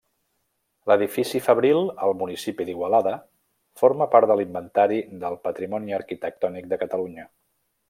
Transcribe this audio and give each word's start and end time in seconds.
L'edifici 0.91 1.41
fabril 1.47 1.81
al 2.07 2.15
municipi 2.21 2.67
d'Igualada 2.69 3.13
forma 3.83 4.09
part 4.15 4.33
de 4.33 4.39
l'Inventari 4.41 4.99
del 5.27 5.39
Patrimoni 5.47 5.97
Arquitectònic 6.01 6.75
de 6.75 6.83
Catalunya. 6.87 7.29